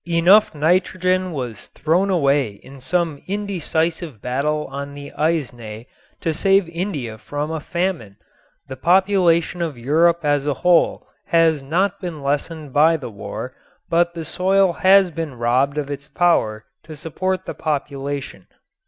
[0.09, 5.85] Enough nitrogen was thrown away in some indecisive battle on the Aisne
[6.21, 8.17] to save India from a famine.
[8.67, 13.55] The population of Europe as a whole has not been lessened by the war,
[13.89, 18.47] but the soil has been robbed of its power to support the population.